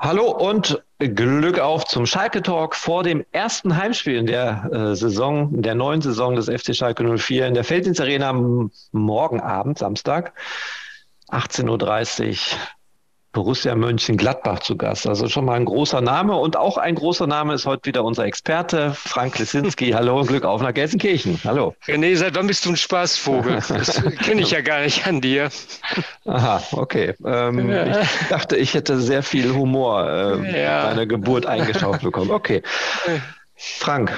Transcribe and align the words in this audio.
Hallo 0.00 0.30
und 0.30 0.80
Glück 1.00 1.58
auf 1.58 1.84
zum 1.84 2.06
Schalke 2.06 2.40
Talk 2.40 2.76
vor 2.76 3.02
dem 3.02 3.26
ersten 3.32 3.76
Heimspiel 3.76 4.14
in 4.14 4.26
der 4.26 4.70
äh, 4.72 4.94
Saison, 4.94 5.52
in 5.52 5.62
der 5.62 5.74
neuen 5.74 6.00
Saison 6.02 6.36
des 6.36 6.46
FC 6.46 6.72
Schalke 6.72 7.18
04 7.18 7.48
in 7.48 7.54
der 7.54 7.64
Felddienst 7.64 8.00
Arena 8.00 8.28
am 8.28 8.70
Morgenabend, 8.92 9.76
Samstag, 9.76 10.34
18.30 11.30 12.28
Uhr. 12.30 12.58
Borussia 13.32 13.74
Mönchengladbach 13.74 14.60
zu 14.60 14.76
Gast. 14.76 15.06
Also 15.06 15.28
schon 15.28 15.44
mal 15.44 15.54
ein 15.54 15.66
großer 15.66 16.00
Name 16.00 16.34
und 16.34 16.56
auch 16.56 16.78
ein 16.78 16.94
großer 16.94 17.26
Name 17.26 17.54
ist 17.54 17.66
heute 17.66 17.86
wieder 17.86 18.04
unser 18.04 18.24
Experte, 18.24 18.92
Frank 18.94 19.38
Lesinski. 19.38 19.90
Hallo 19.94 20.20
und 20.20 20.28
Glück 20.28 20.44
auf 20.44 20.62
nach 20.62 20.72
Gelsenkirchen. 20.72 21.38
Hallo. 21.44 21.74
René, 21.86 22.16
seit 22.16 22.34
wann 22.34 22.46
bist 22.46 22.64
du 22.64 22.70
ein 22.70 22.76
Spaßvogel? 22.76 23.60
Das 23.68 24.02
kenne 24.22 24.40
ich 24.40 24.50
ja 24.50 24.62
gar 24.62 24.80
nicht 24.80 25.06
an 25.06 25.20
dir. 25.20 25.50
Aha, 26.24 26.62
okay. 26.72 27.14
Ähm, 27.24 27.70
ich 28.22 28.28
dachte, 28.28 28.56
ich 28.56 28.74
hätte 28.74 29.00
sehr 29.00 29.22
viel 29.22 29.54
Humor 29.54 30.08
äh, 30.08 30.62
ja. 30.62 30.82
bei 30.82 30.88
deiner 30.90 31.06
Geburt 31.06 31.46
eingeschaut 31.46 32.00
bekommen. 32.00 32.30
Okay. 32.30 32.62
Frank, 33.54 34.12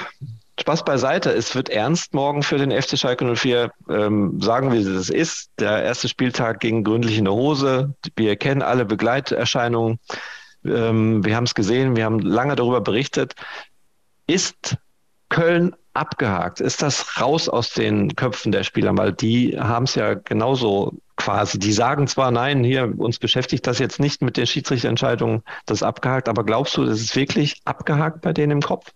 Spaß 0.59 0.85
beiseite, 0.85 1.31
es 1.31 1.55
wird 1.55 1.69
ernst 1.69 2.13
morgen 2.13 2.43
für 2.43 2.57
den 2.57 2.71
FC 2.71 2.97
Schalke 2.97 3.35
04. 3.35 3.71
Ähm, 3.89 4.39
sagen 4.41 4.71
wir, 4.71 4.79
es 4.79 5.09
ist. 5.09 5.49
Der 5.59 5.83
erste 5.83 6.07
Spieltag 6.07 6.59
ging 6.59 6.83
gründlich 6.83 7.17
in 7.17 7.25
der 7.25 7.33
Hose. 7.33 7.95
Wir 8.15 8.35
kennen 8.35 8.61
alle 8.61 8.85
Begleiterscheinungen. 8.85 9.99
Ähm, 10.63 11.25
wir 11.25 11.35
haben 11.35 11.45
es 11.45 11.55
gesehen, 11.55 11.95
wir 11.95 12.05
haben 12.05 12.19
lange 12.19 12.55
darüber 12.55 12.81
berichtet. 12.81 13.33
Ist 14.27 14.77
Köln 15.29 15.75
abgehakt? 15.93 16.59
Ist 16.59 16.81
das 16.81 17.19
raus 17.19 17.49
aus 17.49 17.71
den 17.71 18.15
Köpfen 18.15 18.51
der 18.51 18.63
Spieler? 18.63 18.95
Weil 18.97 19.13
die 19.13 19.57
haben 19.59 19.85
es 19.85 19.95
ja 19.95 20.13
genauso 20.13 20.93
quasi. 21.15 21.59
Die 21.59 21.73
sagen 21.73 22.07
zwar, 22.07 22.31
nein, 22.31 22.63
hier, 22.63 22.93
uns 22.97 23.19
beschäftigt 23.19 23.65
das 23.67 23.79
jetzt 23.79 23.99
nicht 23.99 24.21
mit 24.21 24.37
der 24.37 24.45
Schiedsrichterentscheidung, 24.45 25.43
das 25.65 25.79
ist 25.79 25.83
abgehakt, 25.83 26.27
aber 26.27 26.43
glaubst 26.43 26.77
du, 26.77 26.85
das 26.85 26.99
ist 26.99 27.15
wirklich 27.15 27.61
abgehakt 27.65 28.21
bei 28.21 28.33
denen 28.33 28.51
im 28.51 28.61
Kopf? 28.61 28.91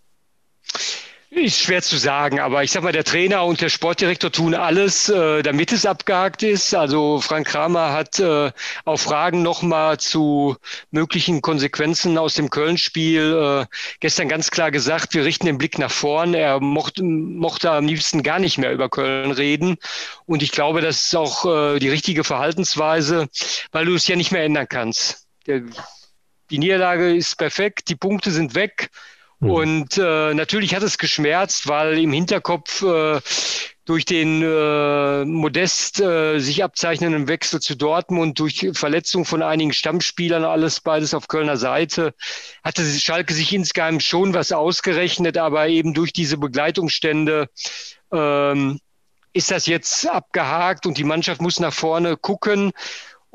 Ist 1.35 1.59
schwer 1.59 1.81
zu 1.81 1.97
sagen, 1.97 2.39
aber 2.39 2.63
ich 2.63 2.71
sag 2.71 2.83
mal, 2.83 2.93
der 2.93 3.03
Trainer 3.03 3.43
und 3.43 3.59
der 3.59 3.67
Sportdirektor 3.67 4.31
tun 4.31 4.55
alles, 4.55 5.09
äh, 5.09 5.43
damit 5.43 5.73
es 5.73 5.85
abgehakt 5.85 6.43
ist. 6.43 6.73
Also 6.73 7.19
Frank 7.19 7.47
Kramer 7.47 7.91
hat 7.91 8.19
äh, 8.21 8.53
auf 8.85 9.01
Fragen 9.01 9.43
nochmal 9.43 9.99
zu 9.99 10.55
möglichen 10.91 11.41
Konsequenzen 11.41 12.17
aus 12.17 12.35
dem 12.35 12.49
Köln-Spiel 12.49 13.65
äh, 13.67 13.75
gestern 13.99 14.29
ganz 14.29 14.49
klar 14.49 14.71
gesagt, 14.71 15.13
wir 15.13 15.25
richten 15.25 15.45
den 15.45 15.57
Blick 15.57 15.77
nach 15.77 15.91
vorn. 15.91 16.33
Er 16.35 16.61
mochte, 16.61 17.03
mochte 17.03 17.69
am 17.69 17.85
liebsten 17.85 18.23
gar 18.23 18.39
nicht 18.39 18.57
mehr 18.57 18.71
über 18.71 18.87
Köln 18.87 19.31
reden. 19.31 19.75
Und 20.25 20.41
ich 20.41 20.53
glaube, 20.53 20.79
das 20.79 21.01
ist 21.01 21.15
auch 21.17 21.45
äh, 21.75 21.79
die 21.79 21.89
richtige 21.89 22.23
Verhaltensweise, 22.23 23.27
weil 23.73 23.85
du 23.85 23.93
es 23.93 24.07
ja 24.07 24.15
nicht 24.15 24.31
mehr 24.31 24.45
ändern 24.45 24.69
kannst. 24.69 25.27
Der, 25.47 25.63
die 26.49 26.59
Niederlage 26.59 27.13
ist 27.13 27.37
perfekt, 27.37 27.89
die 27.89 27.97
Punkte 27.97 28.31
sind 28.31 28.55
weg. 28.55 28.89
Mhm. 29.39 29.49
Und 29.49 29.97
äh, 29.97 30.33
natürlich 30.33 30.75
hat 30.75 30.83
es 30.83 30.97
geschmerzt, 30.97 31.67
weil 31.67 31.99
im 31.99 32.11
Hinterkopf 32.11 32.81
äh, 32.81 33.19
durch 33.85 34.05
den 34.05 34.41
äh, 34.41 35.25
modest 35.25 35.99
äh, 35.99 36.39
sich 36.39 36.63
abzeichnenden 36.63 37.27
Wechsel 37.27 37.59
zu 37.59 37.75
Dortmund, 37.75 38.39
durch 38.39 38.67
Verletzung 38.73 39.25
von 39.25 39.43
einigen 39.43 39.73
Stammspielern, 39.73 40.43
alles 40.43 40.79
beides 40.79 41.13
auf 41.13 41.27
Kölner 41.27 41.57
Seite, 41.57 42.15
hatte 42.63 42.83
Schalke 42.83 43.33
sich 43.33 43.53
insgeheim 43.53 43.99
schon 43.99 44.33
was 44.33 44.51
ausgerechnet, 44.51 45.37
aber 45.37 45.67
eben 45.67 45.93
durch 45.93 46.13
diese 46.13 46.37
Begleitumstände 46.37 47.47
ähm, 48.11 48.79
ist 49.33 49.51
das 49.51 49.67
jetzt 49.67 50.07
abgehakt 50.07 50.87
und 50.87 50.97
die 50.97 51.03
Mannschaft 51.03 51.41
muss 51.41 51.59
nach 51.59 51.73
vorne 51.73 52.17
gucken. 52.17 52.71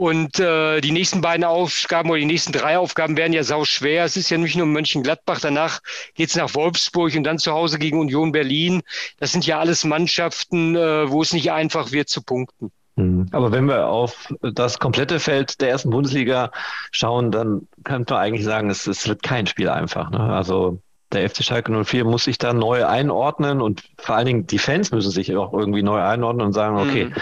Und 0.01 0.41
äh, 0.41 0.81
die 0.81 0.93
nächsten 0.93 1.21
beiden 1.21 1.45
Aufgaben 1.45 2.09
oder 2.09 2.21
die 2.21 2.25
nächsten 2.25 2.53
drei 2.53 2.79
Aufgaben 2.79 3.19
werden 3.19 3.35
ja 3.35 3.43
sau 3.43 3.67
schwer. 3.67 4.07
Es 4.07 4.17
ist 4.17 4.31
ja 4.31 4.39
nicht 4.39 4.57
nur 4.57 4.65
Mönchengladbach, 4.65 5.41
danach 5.43 5.81
geht's 6.15 6.37
nach 6.37 6.55
Wolfsburg 6.55 7.15
und 7.15 7.25
dann 7.25 7.39
zu 7.39 7.53
Hause 7.53 7.79
gegen 7.79 8.01
Union 8.01 8.33
Berlin. 8.33 8.81
Das 9.19 9.33
sind 9.33 9.47
ja 9.47 9.59
alles 9.59 9.85
Mannschaften, 9.85 10.75
äh, 10.75 11.11
wo 11.11 11.21
es 11.21 11.35
nicht 11.35 11.53
einfach 11.53 11.93
wird 11.93 12.09
zu 12.09 12.23
punkten. 12.23 12.73
Mhm. 12.97 13.27
Aber 13.33 13.53
wenn 13.53 13.67
wir 13.67 13.89
auf 13.89 14.33
das 14.41 14.79
komplette 14.79 15.21
Feld 15.21 15.61
der 15.61 15.69
ersten 15.69 15.91
Bundesliga 15.91 16.51
schauen, 16.93 17.31
dann 17.31 17.69
könnte 17.85 18.15
man 18.15 18.23
eigentlich 18.23 18.47
sagen, 18.47 18.71
es, 18.71 18.87
es 18.87 19.07
wird 19.07 19.23
kein 19.23 19.47
Spiel 19.47 19.69
einfach. 19.69 20.09
Ne? 20.09 20.21
Also 20.21 20.81
der 21.13 21.29
FC 21.29 21.45
Schalke 21.45 21.85
04 21.85 22.07
muss 22.07 22.25
sich 22.25 22.39
da 22.39 22.55
neu 22.55 22.87
einordnen 22.87 23.61
und 23.61 23.83
vor 23.99 24.15
allen 24.15 24.25
Dingen 24.25 24.47
die 24.47 24.59
Fans 24.59 24.93
müssen 24.93 25.11
sich 25.11 25.37
auch 25.37 25.53
irgendwie 25.53 25.83
neu 25.83 26.01
einordnen 26.01 26.47
und 26.47 26.53
sagen, 26.55 26.79
okay, 26.79 27.05
mhm. 27.05 27.15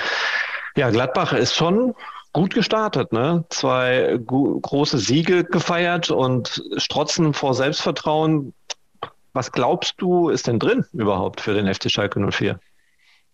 ja, 0.76 0.90
Gladbach 0.90 1.32
ist 1.32 1.56
schon 1.56 1.96
gut 2.32 2.54
gestartet, 2.54 3.12
ne? 3.12 3.44
Zwei 3.50 4.18
große 4.26 4.98
Siege 4.98 5.44
gefeiert 5.44 6.10
und 6.10 6.62
strotzen 6.76 7.34
vor 7.34 7.54
Selbstvertrauen. 7.54 8.54
Was 9.32 9.52
glaubst 9.52 9.94
du, 9.98 10.28
ist 10.28 10.46
denn 10.46 10.58
drin 10.58 10.84
überhaupt 10.92 11.40
für 11.40 11.54
den 11.54 11.72
FC 11.72 11.90
Schalke 11.90 12.20
04? 12.20 12.58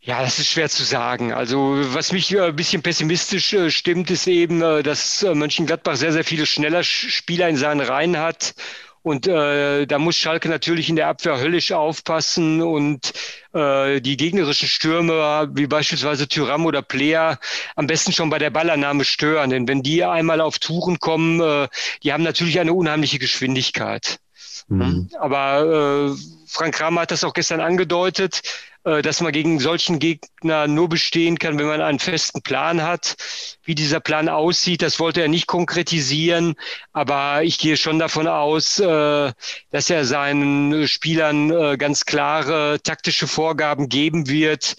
Ja, 0.01 0.21
das 0.21 0.39
ist 0.39 0.49
schwer 0.49 0.69
zu 0.69 0.85
sagen. 0.85 1.33
Also 1.33 1.77
was 1.95 2.13
mich 2.13 2.31
äh, 2.35 2.49
ein 2.49 2.57
bisschen 2.57 2.83
pessimistisch 2.83 3.55
äh, 3.55 3.71
stimmt, 3.71 4.11
ist 4.11 4.27
eben, 4.27 4.61
äh, 4.61 4.83
dass 4.83 5.23
Mönchengladbach 5.23 5.97
sehr, 5.97 6.13
sehr 6.13 6.25
viele 6.25 6.45
schneller 6.45 6.83
Spieler 6.85 7.49
in 7.49 7.57
seinen 7.57 7.81
Reihen 7.81 8.19
hat 8.19 8.55
und 9.05 9.27
äh, 9.27 9.87
da 9.87 9.99
muss 9.99 10.17
Schalke 10.17 10.49
natürlich 10.49 10.89
in 10.89 10.97
der 10.97 11.09
Abwehr 11.09 11.39
höllisch 11.39 11.73
aufpassen 11.73 12.63
und 12.63 13.13
äh, 13.53 14.01
die 14.01 14.17
gegnerischen 14.17 14.67
Stürmer, 14.67 15.47
wie 15.53 15.67
beispielsweise 15.67 16.27
Tyram 16.27 16.65
oder 16.65 16.81
Player, 16.81 17.39
am 17.77 17.87
besten 17.87 18.13
schon 18.13 18.31
bei 18.31 18.39
der 18.39 18.49
Ballannahme 18.49 19.05
stören. 19.05 19.51
Denn 19.51 19.69
wenn 19.69 19.83
die 19.83 20.03
einmal 20.03 20.41
auf 20.41 20.59
Touren 20.59 21.01
kommen, 21.01 21.39
äh, 21.43 21.69
die 22.03 22.15
haben 22.15 22.23
natürlich 22.23 22.59
eine 22.61 22.73
unheimliche 22.73 23.19
Geschwindigkeit. 23.19 24.21
Mhm. 24.69 25.09
Aber 25.19 26.13
äh, 26.13 26.17
Frank 26.47 26.75
Kramer 26.75 27.03
hat 27.03 27.11
das 27.11 27.25
auch 27.25 27.35
gestern 27.35 27.61
angedeutet. 27.61 28.43
Äh, 28.85 29.01
dass 29.01 29.23
man 29.23 29.33
gegen 29.33 29.61
solchen 29.61 29.99
Gegner 29.99 30.67
nur 30.67 30.91
bestehen 30.91 31.39
kann, 31.39 31.59
wenn 31.59 31.67
man 31.67 31.81
einen 31.81 31.99
festen 31.99 32.43
Plan 32.43 32.83
hat. 32.83 33.17
Wie 33.63 33.75
dieser 33.75 34.01
Plan 34.01 34.29
aussieht, 34.29 34.83
das 34.83 35.01
wollte 35.01 35.23
er 35.23 35.29
nicht 35.29 35.47
konkretisieren, 35.47 36.55
aber 36.93 37.43
ich 37.45 37.59
gehe 37.59 37.79
schon 37.79 37.99
davon 37.99 38.29
aus, 38.29 38.79
äh, 38.79 39.33
dass 39.71 39.89
er 39.89 40.05
seinen 40.05 40.87
Spielern 40.87 41.51
äh, 41.51 41.77
ganz 41.79 42.05
klare 42.05 42.79
taktische 42.83 43.27
Vorgaben 43.27 43.89
geben 43.89 44.29
wird, 44.29 44.77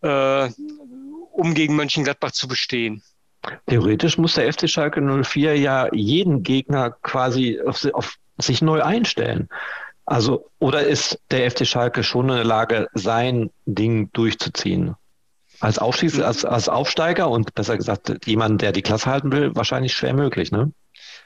um 0.00 1.54
gegen 1.54 1.74
Mönchengladbach 1.74 2.30
zu 2.30 2.46
bestehen. 2.46 3.02
Theoretisch 3.66 4.16
muss 4.16 4.34
der 4.34 4.52
FC 4.52 4.70
Schalke 4.70 5.00
04 5.00 5.58
ja 5.58 5.92
jeden 5.92 6.44
Gegner 6.44 6.92
quasi 7.02 7.60
auf, 7.60 7.84
auf 7.92 8.16
sich 8.38 8.62
neu 8.62 8.82
einstellen. 8.82 9.48
Also, 10.06 10.48
oder 10.58 10.86
ist 10.86 11.20
der 11.30 11.50
FC 11.50 11.66
Schalke 11.66 12.02
schon 12.02 12.30
in 12.30 12.36
der 12.36 12.44
Lage, 12.44 12.88
sein 12.94 13.50
Ding 13.66 14.10
durchzuziehen? 14.12 14.94
Als, 15.60 15.78
Aufstiegs-, 15.78 16.20
als, 16.20 16.44
als 16.44 16.68
Aufsteiger 16.68 17.28
und 17.28 17.54
besser 17.54 17.76
gesagt, 17.76 18.26
jemand, 18.26 18.62
der 18.62 18.72
die 18.72 18.82
Klasse 18.82 19.10
halten 19.10 19.32
will, 19.32 19.54
wahrscheinlich 19.54 19.92
schwer 19.92 20.14
möglich, 20.14 20.50
ne? 20.50 20.72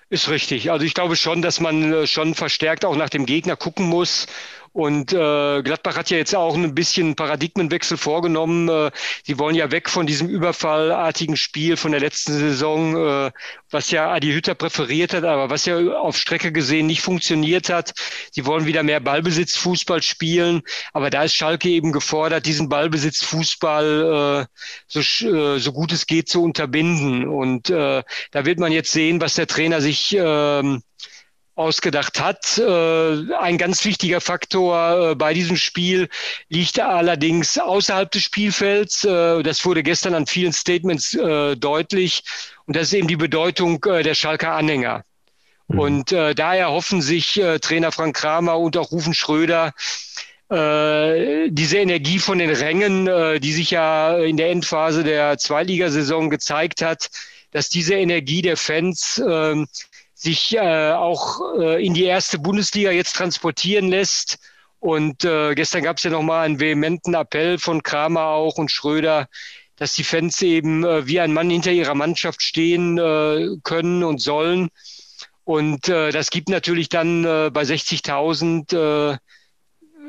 Ist 0.08 0.28
richtig. 0.28 0.70
Also 0.70 0.84
ich 0.84 0.92
glaube 0.92 1.16
schon, 1.16 1.40
dass 1.40 1.58
man 1.60 1.92
äh, 1.92 2.06
schon 2.06 2.34
verstärkt 2.34 2.84
auch 2.84 2.96
nach 2.96 3.08
dem 3.08 3.24
Gegner 3.24 3.56
gucken 3.56 3.86
muss 3.86 4.26
und 4.72 5.12
äh, 5.12 5.62
Gladbach 5.62 5.96
hat 5.96 6.08
ja 6.08 6.16
jetzt 6.16 6.34
auch 6.34 6.54
ein 6.54 6.74
bisschen 6.74 7.14
Paradigmenwechsel 7.14 7.98
vorgenommen. 7.98 8.70
Äh, 8.70 8.90
sie 9.22 9.38
wollen 9.38 9.54
ja 9.54 9.70
weg 9.70 9.90
von 9.90 10.06
diesem 10.06 10.28
überfallartigen 10.28 11.36
Spiel 11.36 11.76
von 11.76 11.92
der 11.92 12.00
letzten 12.00 12.32
Saison, 12.32 12.96
äh, 12.96 13.30
was 13.70 13.90
ja 13.90 14.10
Adi 14.10 14.32
Hütter 14.32 14.54
präferiert 14.54 15.12
hat, 15.12 15.24
aber 15.24 15.50
was 15.50 15.66
ja 15.66 15.76
auf 15.76 16.16
Strecke 16.16 16.52
gesehen 16.52 16.86
nicht 16.86 17.02
funktioniert 17.02 17.68
hat. 17.68 17.92
Sie 18.30 18.46
wollen 18.46 18.64
wieder 18.64 18.82
mehr 18.82 19.00
Ballbesitzfußball 19.00 20.02
spielen, 20.02 20.62
aber 20.94 21.10
da 21.10 21.24
ist 21.24 21.34
Schalke 21.34 21.68
eben 21.68 21.92
gefordert, 21.92 22.46
diesen 22.46 22.70
Ballbesitzfußball 22.70 24.46
äh, 24.48 24.60
so, 24.86 25.00
äh, 25.00 25.58
so 25.58 25.72
gut 25.72 25.92
es 25.92 26.06
geht 26.06 26.30
zu 26.30 26.42
unterbinden. 26.42 27.28
Und 27.28 27.68
äh, 27.68 28.02
da 28.30 28.44
wird 28.46 28.58
man 28.58 28.72
jetzt 28.72 28.92
sehen, 28.92 29.20
was 29.20 29.34
der 29.34 29.46
Trainer 29.46 29.82
sich 29.82 30.16
äh, 30.16 30.78
ausgedacht 31.54 32.20
hat. 32.20 32.58
Äh, 32.58 33.34
ein 33.34 33.58
ganz 33.58 33.84
wichtiger 33.84 34.20
Faktor 34.20 35.10
äh, 35.10 35.14
bei 35.14 35.34
diesem 35.34 35.56
Spiel 35.56 36.08
liegt 36.48 36.80
allerdings 36.80 37.58
außerhalb 37.58 38.10
des 38.10 38.22
Spielfelds. 38.22 39.04
Äh, 39.04 39.42
das 39.42 39.64
wurde 39.64 39.82
gestern 39.82 40.14
an 40.14 40.26
vielen 40.26 40.52
Statements 40.52 41.12
deutlich. 41.12 42.24
Und 42.66 42.76
das 42.76 42.84
ist 42.84 42.94
eben 42.94 43.08
die 43.08 43.16
Bedeutung 43.16 43.80
der 43.80 44.14
Schalker 44.14 44.52
Anhänger. 44.52 45.04
Mhm. 45.68 45.78
Und 45.78 46.12
daher 46.12 46.70
hoffen 46.70 47.02
sich 47.02 47.40
Trainer 47.60 47.92
Frank 47.92 48.16
Kramer 48.16 48.58
und 48.58 48.76
auch 48.76 48.92
Rufen 48.92 49.14
Schröder, 49.14 49.72
diese 50.50 51.78
Energie 51.78 52.18
von 52.18 52.38
den 52.38 52.50
Rängen, 52.50 53.40
die 53.40 53.52
sich 53.52 53.70
ja 53.70 54.16
in 54.18 54.36
der 54.36 54.50
Endphase 54.50 55.02
der 55.02 55.38
Zweitligasaison 55.38 56.30
gezeigt 56.30 56.82
hat, 56.82 57.10
dass 57.50 57.68
diese 57.68 57.94
Energie 57.94 58.42
der 58.42 58.56
Fans 58.56 59.22
ähm, 59.26 59.66
sich 60.22 60.56
äh, 60.56 60.92
auch 60.92 61.40
äh, 61.58 61.84
in 61.84 61.94
die 61.94 62.04
erste 62.04 62.38
Bundesliga 62.38 62.92
jetzt 62.92 63.16
transportieren 63.16 63.88
lässt. 63.88 64.38
Und 64.78 65.24
äh, 65.24 65.54
gestern 65.54 65.82
gab 65.82 65.96
es 65.96 66.04
ja 66.04 66.10
nochmal 66.10 66.44
einen 66.44 66.60
vehementen 66.60 67.14
Appell 67.14 67.58
von 67.58 67.82
Kramer 67.82 68.26
auch 68.26 68.56
und 68.56 68.70
Schröder, 68.70 69.26
dass 69.76 69.94
die 69.94 70.04
Fans 70.04 70.40
eben 70.42 70.84
äh, 70.84 71.06
wie 71.08 71.20
ein 71.20 71.32
Mann 71.32 71.50
hinter 71.50 71.72
ihrer 71.72 71.94
Mannschaft 71.94 72.42
stehen 72.42 72.98
äh, 72.98 73.56
können 73.64 74.04
und 74.04 74.20
sollen. 74.20 74.68
Und 75.44 75.88
äh, 75.88 76.12
das 76.12 76.30
gibt 76.30 76.48
natürlich 76.48 76.88
dann 76.88 77.24
äh, 77.24 77.50
bei 77.52 77.62
60.000 77.62 78.76
äh, 79.12 79.18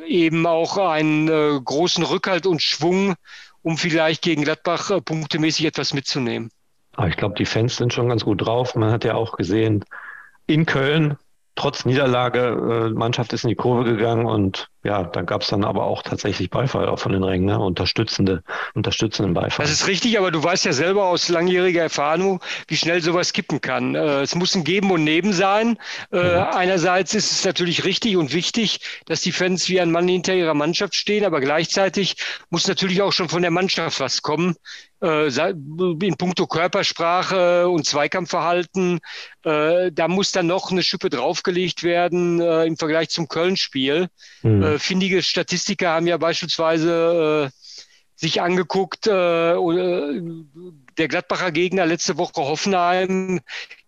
eben 0.08 0.46
auch 0.46 0.78
einen 0.78 1.28
äh, 1.28 1.60
großen 1.64 2.04
Rückhalt 2.04 2.46
und 2.46 2.62
Schwung, 2.62 3.16
um 3.64 3.78
vielleicht 3.78 4.22
gegen 4.22 4.44
Gladbach 4.44 4.92
äh, 4.92 5.02
punktemäßig 5.02 5.66
etwas 5.66 5.94
mitzunehmen. 5.94 6.52
Ich 7.08 7.18
glaube, 7.18 7.36
die 7.36 7.46
Fans 7.46 7.78
sind 7.78 7.92
schon 7.92 8.10
ganz 8.10 8.24
gut 8.24 8.46
drauf. 8.46 8.76
Man 8.76 8.92
hat 8.92 9.04
ja 9.04 9.16
auch 9.16 9.36
gesehen, 9.36 9.84
in 10.48 10.66
Köln 10.66 11.18
trotz 11.56 11.86
Niederlage, 11.86 12.40
äh, 12.40 12.90
Mannschaft 12.94 13.32
ist 13.34 13.44
in 13.44 13.50
die 13.50 13.56
Kurve 13.56 13.84
gegangen 13.84 14.26
und 14.26 14.70
ja, 14.84 15.04
da 15.04 15.22
gab 15.22 15.44
es 15.44 15.48
dann 15.50 15.64
aber 15.64 15.86
auch 15.86 16.02
tatsächlich 16.02 16.50
Beifall 16.50 16.90
auch 16.90 17.00
von 17.00 17.12
den 17.12 17.24
Rängen, 17.24 17.46
ne? 17.46 17.60
unterstützende, 17.60 18.44
unterstützenden 18.74 19.34
Beifall. 19.34 19.66
Das 19.66 19.72
ist 19.72 19.88
richtig, 19.88 20.18
aber 20.18 20.32
du 20.32 20.44
weißt 20.44 20.66
ja 20.66 20.74
selber 20.74 21.06
aus 21.06 21.30
langjähriger 21.30 21.84
Erfahrung, 21.84 22.42
wie 22.68 22.76
schnell 22.76 23.02
sowas 23.02 23.34
kippen 23.34 23.62
kann. 23.62 23.96
Äh, 23.96 24.22
es 24.22 24.36
muss 24.36 24.56
ein 24.56 24.64
Geben 24.64 24.92
und 24.92 25.04
Neben 25.04 25.32
sein. 25.32 25.78
Äh, 26.12 26.34
ja. 26.34 26.50
Einerseits 26.50 27.14
ist 27.14 27.32
es 27.32 27.46
natürlich 27.46 27.86
richtig 27.86 28.18
und 28.18 28.34
wichtig, 28.34 28.80
dass 29.06 29.22
die 29.22 29.32
Fans 29.32 29.70
wie 29.70 29.80
ein 29.80 29.92
Mann 29.92 30.08
hinter 30.08 30.34
ihrer 30.34 30.56
Mannschaft 30.56 30.96
stehen, 30.96 31.24
aber 31.24 31.40
gleichzeitig 31.40 32.16
muss 32.50 32.68
natürlich 32.68 33.02
auch 33.02 33.14
schon 33.14 33.30
von 33.30 33.42
der 33.42 33.52
Mannschaft 33.52 34.00
was 34.00 34.22
kommen 34.22 34.56
in 35.04 36.16
puncto 36.18 36.48
Körpersprache 36.48 37.68
und 37.68 37.86
Zweikampfverhalten, 37.86 39.00
äh, 39.44 39.92
da 39.92 40.08
muss 40.08 40.32
dann 40.32 40.48
noch 40.48 40.72
eine 40.72 40.82
Schippe 40.82 41.10
draufgelegt 41.10 41.84
werden 41.84 42.40
äh, 42.40 42.66
im 42.66 42.78
Vergleich 42.78 43.10
zum 43.10 43.28
Köln-Spiel. 43.28 44.08
Mhm. 44.44 44.64
Äh, 44.64 44.80
findige 44.80 45.22
Statistiker 45.22 45.90
haben 45.90 46.08
ja 46.08 46.18
beispielsweise 46.18 47.52
äh, 47.52 47.58
sich 48.16 48.42
angeguckt, 48.42 49.08
äh, 49.08 49.12
der 50.98 51.08
Gladbacher 51.08 51.52
Gegner 51.52 51.86
letzte 51.86 52.18
Woche 52.18 52.42
Hoffenheim, 52.42 53.42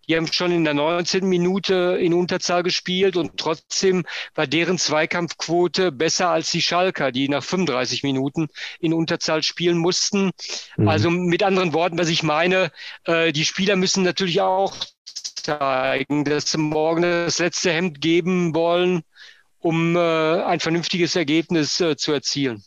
die 0.08 0.16
haben 0.16 0.32
schon 0.32 0.52
in 0.52 0.64
der 0.64 0.74
19. 0.74 1.28
Minute 1.28 1.98
in 2.00 2.14
Unterzahl 2.14 2.64
gespielt 2.64 3.18
und 3.18 3.38
trotzdem 3.38 4.06
war 4.34 4.48
deren 4.48 4.78
Zweikampfquote 4.78 5.92
besser 5.92 6.30
als 6.30 6.52
die 6.52 6.62
Schalker, 6.62 7.12
die 7.12 7.30
nach 7.30 7.44
35 7.44 8.04
Minuten 8.04 8.48
in 8.80 8.94
Unterzahl 8.94 9.44
spielen 9.44 9.78
mussten. 9.78 10.32
Mhm. 10.78 10.88
Also 10.88 11.10
mit 11.10 11.44
anderen 11.44 11.74
Worten, 11.74 11.98
was 11.98 12.10
ich 12.10 12.24
meine, 12.24 12.72
äh, 13.06 13.32
die 13.32 13.46
Spieler 13.46 13.76
müssen 13.76 14.04
natürlich 14.04 14.42
auch 14.42 14.76
zeigen, 15.46 16.26
dass 16.26 16.52
sie 16.52 16.58
morgen 16.58 17.04
das 17.04 17.40
letzte 17.40 17.72
Hemd 17.72 18.02
geben 18.02 18.56
wollen, 18.56 19.04
um 19.60 19.96
äh, 19.96 20.00
ein 20.00 20.60
vernünftiges 20.60 21.16
Ergebnis 21.16 21.80
äh, 21.82 21.96
zu 21.96 22.12
erzielen. 22.12 22.64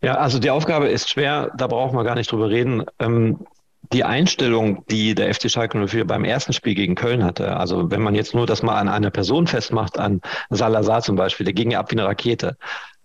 Ja, 0.00 0.14
also 0.14 0.38
die 0.38 0.50
Aufgabe 0.50 0.88
ist 0.88 1.10
schwer, 1.10 1.50
da 1.56 1.66
brauchen 1.66 1.96
wir 1.96 2.04
gar 2.04 2.14
nicht 2.14 2.30
drüber 2.30 2.50
reden. 2.50 2.84
Ähm, 3.00 3.46
die 3.92 4.04
Einstellung, 4.04 4.84
die 4.90 5.14
der 5.14 5.32
FC 5.34 5.50
Schalke 5.50 5.78
04 5.86 6.06
beim 6.06 6.24
ersten 6.24 6.52
Spiel 6.52 6.74
gegen 6.74 6.94
Köln 6.94 7.24
hatte, 7.24 7.56
also 7.56 7.90
wenn 7.90 8.02
man 8.02 8.14
jetzt 8.14 8.34
nur 8.34 8.46
das 8.46 8.62
mal 8.62 8.78
an 8.78 8.88
einer 8.88 9.10
Person 9.10 9.46
festmacht, 9.46 9.98
an 9.98 10.20
Salazar 10.50 11.02
zum 11.02 11.16
Beispiel, 11.16 11.44
der 11.44 11.54
ging 11.54 11.70
ja 11.70 11.80
ab 11.80 11.90
wie 11.90 11.96
eine 11.96 12.06
Rakete, 12.06 12.56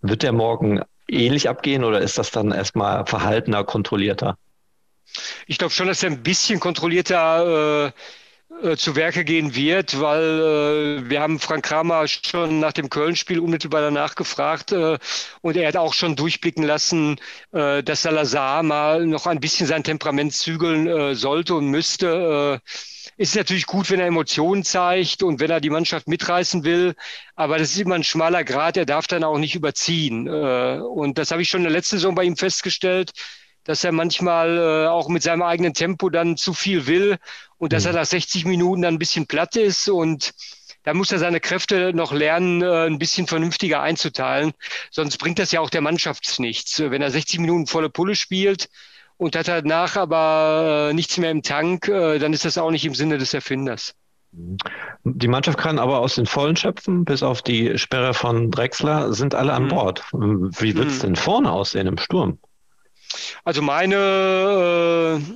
wird 0.02 0.24
der 0.24 0.34
morgen 0.34 0.82
ähnlich 1.08 1.48
abgehen 1.48 1.84
oder 1.84 2.02
ist 2.02 2.18
das 2.18 2.32
dann 2.32 2.52
erstmal 2.52 3.06
verhaltener, 3.06 3.64
kontrollierter? 3.64 4.38
Ich 5.48 5.58
glaube 5.58 5.74
schon, 5.74 5.88
dass 5.88 6.04
er 6.04 6.10
ein 6.10 6.24
bisschen 6.24 6.60
kontrollierter 6.60 7.88
äh, 7.88 7.92
äh, 8.62 8.78
zu 8.78 8.96
Werke 8.96 9.26
gehen 9.26 9.56
wird, 9.56 10.00
weil 10.00 11.00
äh, 11.04 11.10
wir 11.10 11.22
haben 11.22 11.40
Frank 11.40 11.66
Kramer 11.66 12.08
schon 12.08 12.60
nach 12.60 12.74
dem 12.74 12.90
Köln-Spiel 12.90 13.40
unmittelbar 13.40 13.82
danach 13.82 14.16
gefragt 14.16 14.72
äh, 14.72 14.98
und 15.42 15.58
er 15.58 15.68
hat 15.68 15.78
auch 15.78 15.94
schon 15.94 16.16
durchblicken 16.16 16.64
lassen, 16.64 17.18
äh, 17.52 17.84
dass 17.84 18.04
Salazar 18.04 18.64
mal 18.64 19.06
noch 19.06 19.28
ein 19.28 19.40
bisschen 19.40 19.68
sein 19.68 19.84
Temperament 19.84 20.34
zügeln 20.34 20.88
äh, 20.88 21.16
sollte 21.16 21.56
und 21.56 21.68
müsste. 21.68 22.62
Äh, 22.62 22.70
ist 23.18 23.36
natürlich 23.36 23.66
gut, 23.66 23.90
wenn 23.92 24.00
er 24.00 24.08
Emotionen 24.08 24.64
zeigt 24.64 25.24
und 25.24 25.40
wenn 25.40 25.52
er 25.52 25.62
die 25.62 25.70
Mannschaft 25.70 26.08
mitreißen 26.08 26.64
will, 26.64 26.96
aber 27.36 27.58
das 27.58 27.72
ist 27.72 27.80
immer 27.80 27.96
ein 27.96 28.04
schmaler 28.04 28.44
Grad, 28.44 28.78
er 28.78 28.86
darf 28.86 29.08
dann 29.08 29.24
auch 29.24 29.38
nicht 29.38 29.56
überziehen. 29.56 30.28
Äh, 30.28 30.80
und 30.80 31.18
das 31.18 31.32
habe 31.32 31.42
ich 31.42 31.50
schon 31.50 31.62
in 31.62 31.66
der 31.66 31.74
letzten 31.74 31.98
Saison 31.98 32.16
bei 32.16 32.24
ihm 32.24 32.38
festgestellt 32.38 33.12
dass 33.64 33.84
er 33.84 33.92
manchmal 33.92 34.58
äh, 34.58 34.88
auch 34.88 35.08
mit 35.10 35.24
seinem 35.24 35.42
eigenen 35.42 35.74
Tempo 35.74 36.10
dann 36.10 36.38
zu 36.38 36.54
viel 36.54 36.88
will 36.88 37.18
und 37.58 37.74
dass 37.74 37.84
mhm. 37.84 37.92
er 37.92 37.94
nach 37.94 38.06
60 38.06 38.46
Minuten 38.46 38.82
dann 38.82 38.96
ein 38.96 39.00
bisschen 39.00 39.28
platt 39.28 39.56
ist 39.56 39.90
und 39.90 40.34
da 40.84 40.94
muss 40.94 41.12
er 41.12 41.20
seine 41.20 41.40
Kräfte 41.40 41.94
noch 41.94 42.12
lernen, 42.12 42.62
äh, 42.62 42.86
ein 42.86 43.00
bisschen 43.00 43.28
vernünftiger 43.28 43.82
einzuteilen. 43.82 44.52
Sonst 44.92 45.18
bringt 45.18 45.40
das 45.40 45.52
ja 45.52 45.62
auch 45.62 45.70
der 45.70 45.82
Mannschaft 45.82 46.40
nichts. 46.40 46.80
Wenn 46.80 47.02
er 47.02 47.10
60 47.10 47.40
Minuten 47.40 47.68
volle 47.68 47.90
Pulle 47.90 48.16
spielt 48.16 48.70
und 49.18 49.36
hat 49.36 49.48
danach 49.48 49.96
aber 49.96 50.90
äh, 50.90 50.94
nichts 50.94 51.18
mehr 51.18 51.32
im 51.32 51.42
Tank, 51.42 51.88
äh, 51.88 52.20
dann 52.20 52.34
ist 52.34 52.44
das 52.44 52.58
auch 52.58 52.72
nicht 52.72 52.86
im 52.86 52.96
Sinne 52.96 53.18
des 53.18 53.34
Erfinders. 53.34 53.96
Die 55.04 55.28
Mannschaft 55.28 55.60
kann 55.60 55.80
aber 55.80 56.00
aus 56.00 56.16
den 56.16 56.26
Vollen 56.26 56.56
schöpfen, 56.56 57.06
bis 57.06 57.22
auf 57.22 57.44
die 57.44 57.78
Sperre 57.78 58.14
von 58.14 58.50
Drexler 58.50 59.14
sind 59.14 59.36
alle 59.36 59.54
an 59.54 59.66
mhm. 59.66 59.68
Bord. 59.70 60.04
Wie 60.12 60.76
wird 60.76 60.88
es 60.88 60.98
mhm. 60.98 61.02
denn 61.02 61.16
vorne 61.16 61.52
aussehen 61.52 61.88
im 61.88 61.98
Sturm? 61.98 62.40
Also 63.44 63.62
meine, 63.62 65.20
äh, 65.20 65.34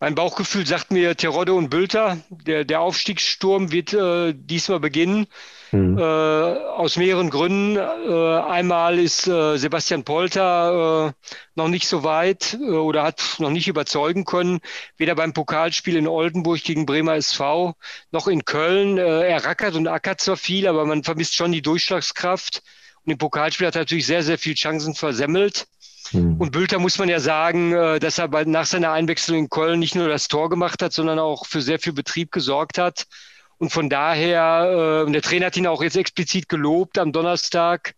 mein 0.00 0.14
Bauchgefühl 0.14 0.66
sagt 0.66 0.90
mir 0.90 1.16
Terodde 1.16 1.54
und 1.54 1.70
Bülter. 1.70 2.18
Der, 2.28 2.64
der 2.64 2.80
Aufstiegssturm 2.80 3.72
wird 3.72 3.92
äh, 3.92 4.34
diesmal 4.34 4.80
beginnen. 4.80 5.26
Mhm. 5.74 5.98
Äh, 5.98 6.02
aus 6.02 6.96
mehreren 6.96 7.30
Gründen. 7.30 7.76
Äh, 7.76 8.40
einmal 8.42 8.98
ist 8.98 9.26
äh, 9.26 9.56
Sebastian 9.56 10.04
Polter 10.04 11.08
äh, 11.08 11.30
noch 11.56 11.68
nicht 11.68 11.88
so 11.88 12.04
weit 12.04 12.56
oder 12.60 13.02
hat 13.02 13.36
noch 13.38 13.50
nicht 13.50 13.66
überzeugen 13.66 14.24
können, 14.24 14.60
weder 14.96 15.16
beim 15.16 15.32
Pokalspiel 15.32 15.96
in 15.96 16.06
Oldenburg 16.06 16.62
gegen 16.62 16.86
Bremer 16.86 17.16
SV 17.16 17.74
noch 18.12 18.28
in 18.28 18.44
Köln. 18.44 18.98
Er 18.98 19.44
rackert 19.44 19.74
und 19.74 19.88
ackert 19.88 20.20
zwar 20.20 20.36
viel, 20.36 20.68
aber 20.68 20.84
man 20.84 21.02
vermisst 21.02 21.34
schon 21.34 21.50
die 21.50 21.62
Durchschlagskraft. 21.62 22.62
Und 23.04 23.12
im 23.12 23.18
Pokalspiel 23.18 23.66
hat 23.66 23.76
er 23.76 23.82
natürlich 23.82 24.06
sehr, 24.06 24.22
sehr 24.22 24.38
viel 24.38 24.54
Chancen 24.54 24.94
versemmelt. 24.94 25.66
Mhm. 26.12 26.36
Und 26.38 26.52
Bülter 26.52 26.78
muss 26.78 26.98
man 26.98 27.08
ja 27.08 27.20
sagen, 27.20 27.72
äh, 27.72 27.98
dass 27.98 28.18
er 28.18 28.28
nach 28.46 28.66
seiner 28.66 28.92
Einwechslung 28.92 29.38
in 29.38 29.48
Köln 29.50 29.78
nicht 29.78 29.94
nur 29.94 30.08
das 30.08 30.28
Tor 30.28 30.50
gemacht 30.50 30.82
hat, 30.82 30.92
sondern 30.92 31.18
auch 31.18 31.46
für 31.46 31.62
sehr 31.62 31.78
viel 31.78 31.92
Betrieb 31.92 32.32
gesorgt 32.32 32.78
hat. 32.78 33.06
Und 33.58 33.70
von 33.70 33.88
daher, 33.88 35.04
äh, 35.06 35.12
der 35.12 35.22
Trainer 35.22 35.46
hat 35.46 35.56
ihn 35.56 35.66
auch 35.66 35.82
jetzt 35.82 35.96
explizit 35.96 36.48
gelobt 36.48 36.98
am 36.98 37.12
Donnerstag 37.12 37.94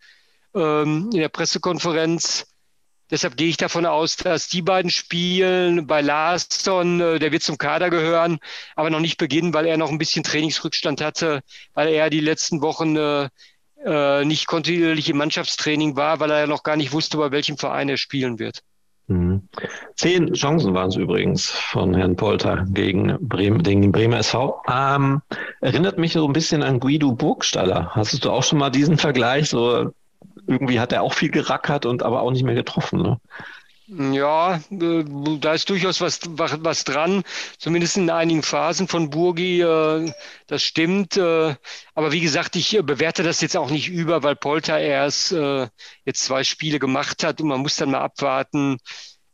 ähm, 0.55 1.11
in 1.13 1.21
der 1.21 1.29
Pressekonferenz. 1.29 2.47
Deshalb 3.11 3.37
gehe 3.37 3.49
ich 3.49 3.57
davon 3.57 3.87
aus, 3.87 4.17
dass 4.17 4.49
die 4.49 4.63
beiden 4.63 4.91
spielen. 4.91 5.87
Bei 5.87 6.01
Larsson, 6.01 7.01
äh, 7.01 7.19
der 7.19 7.31
wird 7.31 7.43
zum 7.43 7.57
Kader 7.57 7.89
gehören, 7.89 8.39
aber 8.75 8.91
noch 8.91 9.01
nicht 9.01 9.17
beginnen, 9.17 9.55
weil 9.55 9.67
er 9.67 9.77
noch 9.77 9.91
ein 9.91 9.99
bisschen 9.99 10.25
Trainingsrückstand 10.25 11.01
hatte, 11.01 11.43
weil 11.73 11.89
er 11.89 12.11
die 12.11 12.21
letzten 12.21 12.63
Wochen 12.63 12.97
äh, 12.97 13.29
nicht 14.25 14.47
kontinuierlich 14.47 15.09
im 15.11 15.19
Mannschaftstraining 15.19 15.97
war, 15.97 16.19
weil 16.19 16.31
er 16.31 16.41
ja 16.41 16.47
noch 16.47 16.63
gar 16.63 16.77
nicht 16.77 16.93
wusste, 16.93 17.19
bei 17.19 17.31
welchem 17.31 17.57
Verein 17.57 17.89
er 17.89 17.97
spielen 17.97 18.39
wird. 18.39 18.63
Mhm. 19.09 19.49
Zehn 19.95 20.33
Chancen 20.33 20.75
waren 20.75 20.89
es 20.89 20.97
übrigens 20.97 21.51
von 21.51 21.95
Herrn 21.95 22.17
Polter 22.17 22.65
gegen, 22.69 23.17
Bremen, 23.21 23.63
gegen 23.63 23.93
Bremer 23.93 24.19
SV. 24.19 24.61
Ähm, 24.69 25.23
erinnert 25.61 25.99
mich 25.99 26.13
so 26.13 26.27
ein 26.27 26.33
bisschen 26.33 26.63
an 26.63 26.81
Guido 26.81 27.13
Burgstaller. 27.13 27.91
Hast 27.95 28.25
du 28.25 28.31
auch 28.31 28.43
schon 28.43 28.59
mal 28.59 28.71
diesen 28.71 28.99
Vergleich? 28.99 29.49
So 29.49 29.93
irgendwie 30.49 30.81
hat 30.81 30.93
er 30.93 31.03
auch 31.03 31.15
viel 31.15 31.31
gerackert 31.31 31.87
und 31.87 32.03
aber 32.03 32.23
auch 32.23 32.33
nicht 32.33 32.43
mehr 32.43 32.55
getroffen. 32.55 33.01
Ne? 33.01 33.21
Ja, 33.89 34.57
äh, 34.71 35.05
da 35.39 35.55
ist 35.55 35.71
durchaus 35.71 36.01
was, 36.01 36.21
was 36.27 36.83
dran, 36.83 37.23
zumindest 37.59 37.97
in 37.97 38.11
einigen 38.11 38.43
Phasen 38.43 38.89
von 38.89 39.11
Burgi, 39.11 39.61
äh, 39.61 40.13
das 40.49 40.65
stimmt. 40.65 41.17
Äh, 41.17 41.55
aber 41.95 42.11
wie 42.11 42.21
gesagt, 42.21 42.57
ich 42.57 42.81
bewerte 42.83 43.23
das 43.23 43.41
jetzt 43.41 43.57
auch 43.57 43.71
nicht 43.71 43.89
über, 43.89 44.25
weil 44.25 44.35
Polter 44.35 44.81
erst 44.81 45.31
jetzt 46.05 46.25
zwei 46.25 46.45
Spiele 46.45 46.79
gemacht 46.79 47.23
hat 47.25 47.41
und 47.41 47.49
man 47.49 47.61
muss 47.61 47.77
dann 47.77 47.91
mal 47.93 48.01
abwarten, 48.01 48.79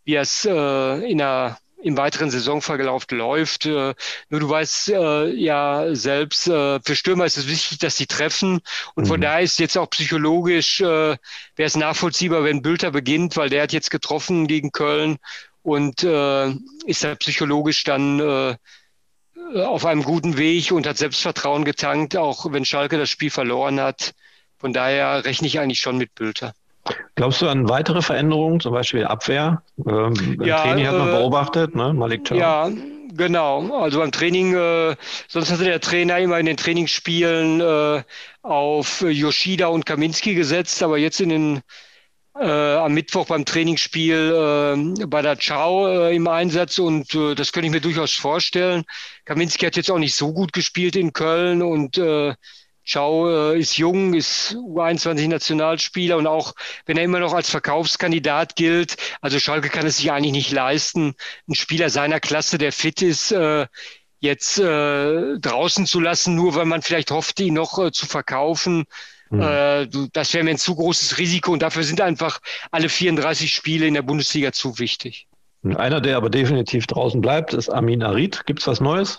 wie 0.05 0.15
er 0.15 0.23
es 0.23 0.45
in 0.45 1.19
der 1.19 1.59
im 1.83 1.97
weiteren 1.97 2.31
Saisonverlauf 2.31 3.07
läuft. 3.11 3.67
Äh, 3.67 3.95
nur 4.31 4.41
du 4.41 4.49
weißt 4.49 4.91
äh, 4.91 5.31
ja 5.31 5.95
selbst, 5.95 6.47
äh, 6.49 6.81
für 6.81 6.97
Stürmer 6.97 7.27
ist 7.27 7.37
es 7.37 7.49
wichtig, 7.49 7.79
dass 7.79 7.97
sie 7.97 8.07
treffen. 8.07 8.61
Und 8.95 9.07
von 9.07 9.19
mhm. 9.19 9.23
daher 9.23 9.41
ist 9.41 9.59
jetzt 9.59 9.77
auch 9.77 9.91
psychologisch, 9.91 10.81
äh, 10.81 10.85
wäre 10.85 11.19
es 11.57 11.77
nachvollziehbar, 11.77 12.45
wenn 12.45 12.63
Bülter 12.63 12.91
beginnt, 12.91 13.37
weil 13.37 13.51
der 13.51 13.63
hat 13.63 13.73
jetzt 13.73 13.91
getroffen 13.91 14.47
gegen 14.47 14.73
Köln 14.73 15.19
und 15.63 16.03
äh, 16.03 16.51
ist 16.87 17.05
da 17.05 17.15
psychologisch 17.17 17.85
dann 17.85 18.21
äh, 18.21 18.57
auf 19.55 19.85
einem 19.85 20.03
guten 20.03 20.37
Weg 20.39 20.73
und 20.73 20.87
hat 20.87 20.99
Selbstvertrauen 20.99 21.65
getankt, 21.65 22.17
auch 22.17 22.51
wenn 22.53 22.65
Schalke 22.65 22.99
das 22.99 23.11
Spiel 23.11 23.31
verloren 23.31 23.81
hat. 23.81 24.13
Von 24.59 24.73
daher 24.73 25.25
rechne 25.25 25.49
ich 25.49 25.59
eigentlich 25.59 25.81
schon 25.81 25.99
mit 25.99 26.15
Bülter. 26.15 26.55
Glaubst 27.15 27.43
du 27.43 27.49
an 27.49 27.69
weitere 27.69 28.03
Veränderungen, 28.03 28.61
zum 28.61 28.73
Beispiel 28.73 29.05
Abwehr? 29.05 29.63
Ähm, 29.87 30.41
ja, 30.43 30.63
Training 30.63 30.87
hat 30.87 30.99
man 30.99 31.09
äh, 31.09 31.13
beobachtet, 31.13 31.75
ne? 31.75 31.93
Malik 31.93 32.29
Chow. 32.29 32.37
Ja, 32.37 32.71
genau. 33.15 33.79
Also 33.79 34.01
beim 34.01 34.11
Training, 34.11 34.55
äh, 34.55 34.97
sonst 35.29 35.53
hatte 35.53 35.65
der 35.65 35.81
Trainer 35.81 36.19
immer 36.19 36.41
in 36.41 36.47
den 36.47 36.57
Trainingsspielen 36.57 37.61
äh, 37.61 38.03
auf 38.43 39.03
Yoshida 39.03 39.69
und 39.69 39.87
Kaminski 39.87 40.35
gesetzt, 40.35 40.83
aber 40.83 40.99
jetzt 40.99 41.21
in 41.21 41.29
den 41.29 41.61
äh, 42.35 42.47
am 42.77 42.95
Mittwoch 42.95 43.27
beim 43.27 43.45
Trainingsspiel 43.45 44.97
äh, 44.99 45.07
bei 45.07 45.23
der 45.23 45.39
Ciao 45.39 45.87
äh, 45.87 46.17
im 46.17 46.27
Einsatz 46.27 46.79
und 46.79 47.15
äh, 47.15 47.35
das 47.35 47.53
könnte 47.53 47.67
ich 47.67 47.73
mir 47.73 47.81
durchaus 47.81 48.13
vorstellen. 48.13 48.85
Kaminski 49.27 49.67
hat 49.67 49.77
jetzt 49.77 49.91
auch 49.91 49.99
nicht 49.99 50.15
so 50.15 50.33
gut 50.33 50.53
gespielt 50.53 50.97
in 50.97 51.13
Köln 51.13 51.63
und 51.63 52.01
Ciao 52.85 53.53
äh, 53.53 53.59
ist 53.59 53.77
jung, 53.77 54.15
ist 54.15 54.57
U21-Nationalspieler 54.57 56.17
und 56.17 56.27
auch 56.27 56.55
wenn 56.87 56.97
er 56.97 57.05
immer 57.05 57.21
noch 57.21 57.33
als 57.33 57.49
Verkaufskandidat 57.49 58.57
gilt, 58.57 58.97
also 59.21 59.39
Schalke 59.39 59.69
kann 59.69 59.87
es 59.87 59.99
sich 59.99 60.11
eigentlich 60.11 60.33
nicht 60.33 60.53
leisten, 60.53 61.15
einen 61.47 61.55
Spieler 61.55 61.91
seiner 61.91 62.19
Klasse, 62.19 62.59
der 62.59 62.73
fit 62.73 63.01
ist, 63.03 63.31
äh, 63.31 63.67
jetzt 64.19 64.59
äh, 64.59 65.39
draußen 65.39 65.87
zu 65.87 66.01
lassen, 66.01 66.35
nur 66.35 66.55
weil 66.55 66.65
man 66.65 66.83
vielleicht 66.83 67.11
hofft, 67.11 67.39
ihn 67.41 67.55
noch 67.55 67.79
äh, 67.79 67.93
zu 67.93 68.07
verkaufen. 68.07 68.85
Mhm. 69.31 70.11
Das 70.13 70.35
wäre 70.35 70.45
mir 70.45 70.51
ein 70.51 70.59
zu 70.59 70.75
großes 70.77 71.17
Risiko 71.17 71.53
und 71.53 71.63
dafür 71.63 71.85
sind 71.85 72.03
einfach 72.03 72.39
alle 72.71 72.91
34 72.91 73.51
Spiele 73.51 73.87
in 73.87 73.95
der 73.95 74.03
Bundesliga 74.03 74.53
zu 74.53 74.79
wichtig. 74.79 75.27
Einer, 75.65 76.03
der 76.03 76.19
aber 76.19 76.29
definitiv 76.29 76.87
draußen 76.87 77.23
bleibt, 77.23 77.55
ist 77.55 77.71
Amin 77.71 78.03
Arid. 78.03 78.45
Gibt 78.45 78.61
es 78.61 78.67
was 78.67 78.81
Neues? 78.81 79.19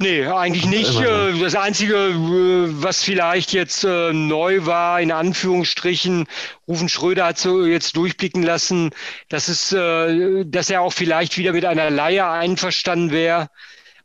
Nee, 0.00 0.26
eigentlich 0.26 0.66
nicht. 0.66 1.00
Äh, 1.00 1.38
das 1.38 1.54
Einzige, 1.54 1.94
äh, 1.94 2.82
was 2.82 3.02
vielleicht 3.02 3.52
jetzt 3.52 3.84
äh, 3.84 4.12
neu 4.12 4.64
war, 4.66 5.00
in 5.00 5.12
Anführungsstrichen, 5.12 6.26
Rufen 6.66 6.88
Schröder 6.88 7.26
hat 7.26 7.38
so 7.38 7.64
jetzt 7.64 7.96
durchblicken 7.96 8.42
lassen, 8.42 8.90
dass, 9.28 9.48
es, 9.48 9.68
dass 9.70 10.70
er 10.70 10.80
auch 10.80 10.92
vielleicht 10.92 11.38
wieder 11.38 11.52
mit 11.52 11.64
einer 11.64 11.90
Leihe 11.90 12.26
einverstanden 12.26 13.12
wäre. 13.12 13.48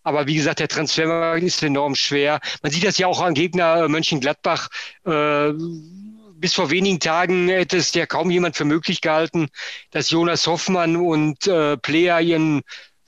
Aber 0.04 0.28
wie 0.28 0.36
gesagt, 0.36 0.60
der 0.60 0.68
Transfermarkt 0.68 1.44
ist 1.44 1.64
enorm 1.64 1.96
schwer. 1.96 2.40
Man 2.62 2.72
sieht 2.72 2.86
das 2.86 3.00
ja 3.00 3.08
auch 3.08 3.20
an 3.22 3.34
Gegner 3.34 3.88
Mönchengladbach. 3.88 4.70
bis 5.04 6.54
vor 6.54 6.70
wenigen 6.70 7.00
Tagen 7.00 7.50
hätte 7.50 7.78
es 7.78 7.94
ja 7.96 8.06
kaum 8.06 8.30
jemand 8.30 8.56
für 8.56 8.66
möglich 8.66 9.02
gehalten, 9.02 9.48
dass 9.90 10.12
Jonas 10.12 10.46
Hoffmann 10.46 10.96
und 10.98 11.40
Player 11.82 12.22
ihren 12.22 12.62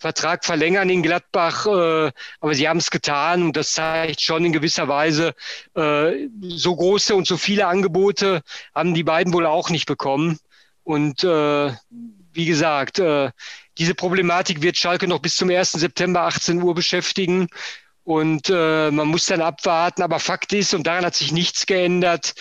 Vertrag 0.04 0.44
verlängern 0.44 0.90
in 0.90 1.02
Gladbach, 1.02 1.66
äh, 1.66 2.12
aber 2.42 2.54
sie 2.54 2.68
haben 2.68 2.80
es 2.80 2.92
getan 2.92 3.42
und 3.42 3.56
das 3.56 3.72
zeigt 3.72 4.20
schon 4.20 4.44
in 4.44 4.52
gewisser 4.52 4.90
Weise, 4.90 5.34
äh, 5.76 6.28
so 6.42 6.76
große 6.76 7.16
und 7.16 7.26
so 7.26 7.38
viele 7.38 7.68
Angebote 7.68 8.42
haben 8.76 8.94
die 8.94 9.04
beiden 9.04 9.32
wohl 9.32 9.46
auch 9.46 9.70
nicht 9.70 9.86
bekommen. 9.86 10.40
Und 10.84 11.24
äh, 11.24 11.72
wie 12.34 12.46
gesagt, 12.46 13.00
äh, 13.00 13.32
diese 13.78 13.96
Problematik 13.96 14.62
wird 14.62 14.76
Schalke 14.76 15.08
noch 15.08 15.20
bis 15.20 15.38
zum 15.38 15.50
1. 15.50 15.72
September 15.72 16.24
18 16.24 16.62
Uhr 16.62 16.76
beschäftigen. 16.76 17.48
Und 18.04 18.50
äh, 18.50 18.92
man 18.92 19.08
muss 19.08 19.28
dann 19.28 19.42
abwarten. 19.42 20.02
Aber 20.02 20.20
Fakt 20.20 20.52
ist, 20.52 20.74
und 20.74 20.86
daran 20.86 21.06
hat 21.06 21.16
sich 21.16 21.32
nichts 21.32 21.66
geändert, 21.66 22.34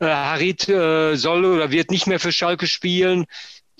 äh, 0.00 0.04
Harit 0.04 0.68
äh, 0.68 1.16
soll 1.16 1.46
oder 1.46 1.70
wird 1.70 1.90
nicht 1.90 2.06
mehr 2.06 2.20
für 2.20 2.30
Schalke 2.30 2.66
spielen 2.66 3.24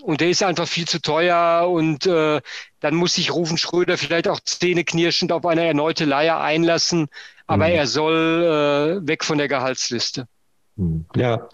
und 0.07 0.21
der 0.21 0.31
ist 0.31 0.43
einfach 0.45 0.69
viel 0.69 0.87
zu 0.87 1.03
teuer 1.03 1.69
und 1.69 2.07
äh, 2.07 2.41
dann 2.79 2.95
muss 2.95 3.15
sich 3.15 3.35
Rufen 3.35 3.59
Schröder 3.59 3.99
vielleicht 3.99 4.29
auch 4.29 4.39
zähneknirschend 4.39 5.33
auf 5.33 5.45
eine 5.45 5.67
erneute 5.67 6.05
Leihe 6.05 6.37
einlassen, 6.37 7.09
aber 7.49 7.67
mhm. 7.67 7.73
er 7.73 7.87
soll 7.89 9.01
äh, 9.03 9.09
weg 9.09 9.25
von 9.25 9.39
der 9.39 9.49
Gehaltsliste. 9.49 10.29
Mhm. 10.77 11.07
Ja. 11.17 11.49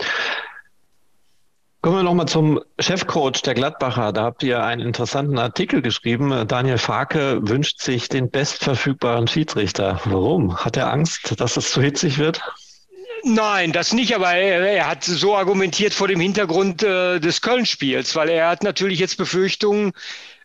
Kommen 1.81 1.97
wir 1.97 2.03
nochmal 2.03 2.29
zum 2.29 2.61
Chefcoach 2.79 3.43
der 3.43 3.55
Gladbacher. 3.55 4.13
Da 4.13 4.23
habt 4.23 4.43
ihr 4.43 4.63
einen 4.63 4.87
interessanten 4.87 5.39
Artikel 5.39 5.81
geschrieben. 5.81 6.47
Daniel 6.47 6.79
Farke 6.79 7.41
wünscht 7.43 7.81
sich 7.81 8.09
den 8.09 8.31
bestverfügbaren 8.31 9.27
Schiedsrichter. 9.27 9.99
Warum? 10.05 10.59
Hat 10.59 10.77
er 10.77 10.93
Angst, 10.93 11.41
dass 11.41 11.57
es 11.57 11.73
zu 11.73 11.81
hitzig 11.81 12.19
wird? 12.19 12.41
Nein, 13.25 13.73
das 13.73 13.93
nicht, 13.93 14.15
aber 14.15 14.33
er, 14.33 14.61
er, 14.67 14.87
hat 14.89 15.05
so 15.05 15.37
argumentiert 15.37 15.95
vor 15.95 16.09
dem 16.09 16.19
Hintergrund 16.19 16.83
äh, 16.83 17.21
des 17.21 17.41
Köln-Spiels, 17.41 18.17
weil 18.17 18.29
er 18.29 18.49
hat 18.49 18.65
natürlich 18.65 18.99
jetzt 18.99 19.17
Befürchtungen, 19.17 19.93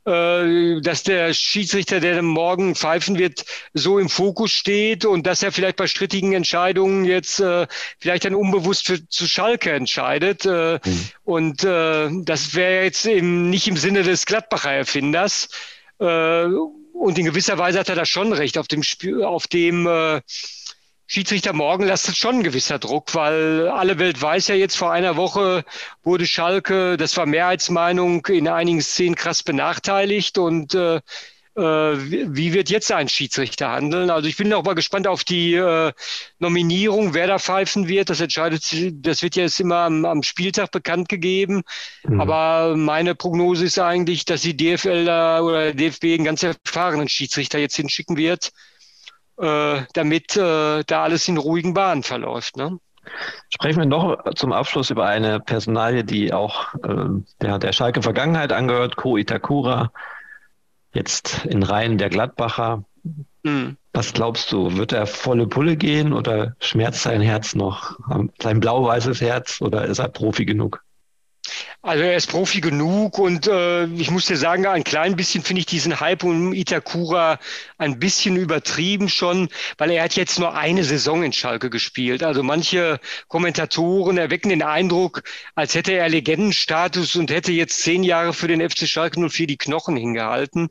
äh, 0.05 0.79
dass 0.81 1.01
der 1.01 1.33
Schiedsrichter, 1.33 1.99
der 1.99 2.21
morgen 2.21 2.75
pfeifen 2.75 3.17
wird, 3.17 3.45
so 3.73 3.97
im 3.97 4.09
Fokus 4.09 4.51
steht 4.51 5.05
und 5.05 5.25
dass 5.25 5.41
er 5.41 5.51
vielleicht 5.51 5.75
bei 5.75 5.87
strittigen 5.87 6.33
Entscheidungen 6.33 7.03
jetzt 7.03 7.39
äh, 7.39 7.65
vielleicht 7.99 8.25
dann 8.25 8.35
unbewusst 8.35 8.85
für, 8.85 9.07
zu 9.09 9.27
Schalke 9.27 9.71
entscheidet. 9.71 10.45
Äh, 10.45 10.79
mhm. 10.85 11.09
Und 11.23 11.63
äh, 11.63 12.09
das 12.23 12.53
wäre 12.53 12.83
jetzt 12.83 13.05
eben 13.07 13.49
nicht 13.49 13.67
im 13.67 13.77
Sinne 13.77 14.03
des 14.03 14.25
Gladbacher 14.27 14.71
Erfinders. 14.71 15.49
Äh, 15.99 16.45
und 16.45 17.17
in 17.17 17.25
gewisser 17.25 17.57
Weise 17.57 17.79
hat 17.79 17.89
er 17.89 17.95
da 17.95 18.05
schon 18.05 18.33
recht. 18.33 18.57
Auf 18.57 18.67
dem, 18.67 18.83
Spiel, 18.83 19.23
auf 19.23 19.47
dem 19.47 19.87
Schiedsrichter 21.09 21.53
morgen 21.53 21.85
lastet 21.85 22.17
schon 22.17 22.39
ein 22.39 22.43
gewisser 22.43 22.79
Druck, 22.79 23.15
weil 23.15 23.69
alle 23.69 23.97
Welt 23.97 24.21
weiß 24.21 24.49
ja 24.49 24.55
jetzt, 24.55 24.75
vor 24.75 24.91
einer 24.91 25.15
Woche 25.15 25.63
wurde 26.03 26.27
Schalke, 26.27 26.97
das 26.97 27.15
war 27.15 27.25
Mehrheitsmeinung, 27.25 28.25
in 28.25 28.49
einigen 28.49 28.81
Szenen 28.81 29.15
krass 29.15 29.41
benachteiligt 29.41 30.37
und 30.37 30.75
äh, 30.75 30.97
äh 30.97 31.01
wie 31.55 32.51
wird 32.51 32.69
jetzt 32.69 32.91
ein 32.91 33.07
Schiedsrichter 33.07 33.69
handeln? 33.69 34.09
Also 34.09 34.27
ich 34.27 34.35
bin 34.35 34.51
auch 34.51 34.65
mal 34.65 34.75
gespannt 34.75 35.07
auf 35.07 35.23
die 35.23 35.53
äh, 35.53 35.93
Nominierung, 36.39 37.13
wer 37.13 37.27
da 37.27 37.39
pfeifen 37.39 37.87
wird. 37.87 38.09
Das 38.09 38.19
entscheidet, 38.19 38.65
das 38.91 39.23
wird 39.23 39.37
ja 39.37 39.43
jetzt 39.43 39.61
immer 39.61 39.77
am, 39.77 40.03
am 40.03 40.23
Spieltag 40.23 40.71
bekannt 40.71 41.07
gegeben. 41.07 41.61
Mhm. 42.03 42.19
Aber 42.19 42.75
meine 42.75 43.15
Prognose 43.15 43.63
ist 43.63 43.79
eigentlich, 43.79 44.25
dass 44.25 44.41
die 44.41 44.57
DFL 44.57 45.05
da, 45.05 45.39
oder 45.39 45.73
DFB 45.73 46.03
einen 46.15 46.25
ganz 46.25 46.43
erfahrenen 46.43 47.07
Schiedsrichter 47.07 47.59
jetzt 47.59 47.77
hinschicken 47.77 48.17
wird 48.17 48.51
äh, 49.37 49.81
damit 49.93 50.35
äh, 50.35 50.83
da 50.85 51.03
alles 51.03 51.27
in 51.27 51.37
ruhigen 51.37 51.73
Bahnen 51.73 52.03
verläuft. 52.03 52.57
Ne? 52.57 52.79
Sprechen 53.49 53.79
wir 53.79 53.85
noch 53.85 54.33
zum 54.35 54.51
Abschluss 54.51 54.89
über 54.89 55.05
eine 55.05 55.39
Personalie, 55.39 56.03
die 56.03 56.33
auch 56.33 56.73
äh, 56.75 57.21
der, 57.41 57.59
der 57.59 57.71
Schalke 57.71 58.01
Vergangenheit 58.01 58.51
angehört, 58.51 58.95
Ko 58.95 59.17
Itakura, 59.17 59.91
jetzt 60.93 61.45
in 61.45 61.63
Reihen 61.63 61.97
der 61.97 62.09
Gladbacher. 62.09 62.83
Mhm. 63.43 63.77
Was 63.93 64.13
glaubst 64.13 64.51
du, 64.51 64.77
wird 64.77 64.91
er 64.91 65.07
volle 65.07 65.47
Pulle 65.47 65.75
gehen 65.75 66.13
oder 66.13 66.55
schmerzt 66.59 67.01
sein 67.01 67.21
Herz 67.21 67.55
noch, 67.55 67.97
sein 68.39 68.59
blau-weißes 68.59 69.21
Herz 69.21 69.59
oder 69.61 69.85
ist 69.85 69.97
er 69.97 70.09
Profi 70.09 70.45
genug? 70.45 70.83
Also 71.87 72.03
er 72.03 72.17
ist 72.17 72.27
Profi 72.27 72.59
genug 72.59 73.17
und 73.17 73.47
äh, 73.47 73.85
ich 73.85 74.11
muss 74.11 74.25
dir 74.25 74.35
sagen, 74.35 74.65
ein 74.65 74.83
klein 74.83 75.15
bisschen 75.15 75.41
finde 75.41 75.61
ich 75.61 75.67
diesen 75.67 76.01
Hype 76.01 76.25
um 76.25 76.51
Itakura 76.51 77.39
ein 77.77 77.97
bisschen 77.97 78.35
übertrieben 78.35 79.07
schon, 79.07 79.47
weil 79.77 79.91
er 79.91 80.03
hat 80.03 80.17
jetzt 80.17 80.37
nur 80.37 80.53
eine 80.53 80.83
Saison 80.83 81.23
in 81.23 81.31
Schalke 81.31 81.69
gespielt. 81.69 82.23
Also 82.23 82.43
manche 82.43 82.99
Kommentatoren 83.29 84.17
erwecken 84.17 84.49
den 84.49 84.63
Eindruck, 84.63 85.23
als 85.55 85.75
hätte 85.75 85.93
er 85.93 86.09
Legendenstatus 86.09 87.15
und 87.15 87.31
hätte 87.31 87.53
jetzt 87.53 87.81
zehn 87.81 88.03
Jahre 88.03 88.33
für 88.33 88.49
den 88.49 88.69
FC 88.69 88.85
Schalke 88.85 89.25
04 89.25 89.47
die 89.47 89.57
Knochen 89.57 89.95
hingehalten. 89.95 90.67